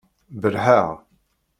Berrḥeɣ. 0.41 0.87